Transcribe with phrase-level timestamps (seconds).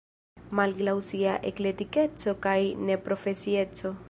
[0.59, 2.57] Malgraŭ sia eklektikeco kaj
[2.89, 3.99] neprofesieco.